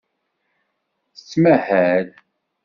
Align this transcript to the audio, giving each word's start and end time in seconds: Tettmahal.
Tettmahal. 1.15 2.07